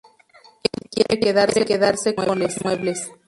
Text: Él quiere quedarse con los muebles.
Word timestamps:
Él 0.97 1.03
quiere 1.19 1.63
quedarse 1.63 2.15
con 2.15 2.39
los 2.39 2.59
muebles. 2.65 3.07